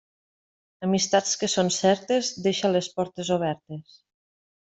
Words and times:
Amistats 0.87 1.33
que 1.41 1.49
són 1.55 1.69
certes, 1.75 2.31
deixa 2.47 2.73
les 2.77 2.91
portes 2.97 3.31
obertes. 3.37 4.01